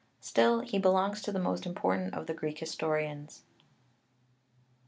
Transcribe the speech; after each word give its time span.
Still 0.19 0.61
he 0.61 0.79
belongs 0.79 1.21
to 1.21 1.31
the 1.31 1.37
most 1.37 1.63
important 1.67 2.15
of 2.15 2.25
the 2.25 2.33
Greek 2.33 2.57
historians 2.57 3.43
(Lübker). 3.55 4.69